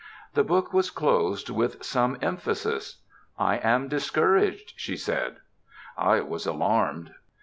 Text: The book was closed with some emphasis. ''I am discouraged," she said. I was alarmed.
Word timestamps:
The 0.33 0.43
book 0.43 0.73
was 0.73 0.89
closed 0.89 1.51
with 1.51 1.83
some 1.85 2.17
emphasis. 2.23 3.03
''I 3.39 3.63
am 3.63 3.87
discouraged," 3.87 4.73
she 4.75 4.97
said. 4.97 5.35
I 5.95 6.21
was 6.21 6.47
alarmed. 6.47 7.11